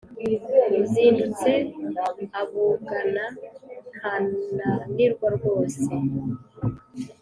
[0.81, 1.51] Uzindutse
[2.41, 3.25] abugana
[3.97, 5.83] ntananirwa rwose